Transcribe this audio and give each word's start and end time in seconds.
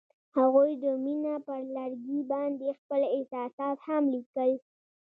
هغوی 0.37 0.71
د 0.83 0.85
مینه 1.03 1.33
پر 1.47 1.61
لرګي 1.77 2.19
باندې 2.31 2.67
خپل 2.79 3.01
احساسات 3.15 3.77
هم 3.87 4.03
لیکل. 4.13 4.51